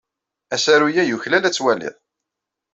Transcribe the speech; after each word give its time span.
Asaru-a 0.55 1.03
yuklal 1.05 1.33
ad 1.35 1.45
t-twaliḍ. 1.53 1.95